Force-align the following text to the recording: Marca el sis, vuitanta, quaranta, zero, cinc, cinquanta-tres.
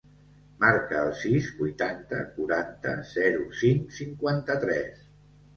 Marca 0.61 1.01
el 1.01 1.11
sis, 1.19 1.49
vuitanta, 1.59 2.21
quaranta, 2.39 2.97
zero, 3.13 3.45
cinc, 3.61 3.85
cinquanta-tres. 3.99 5.07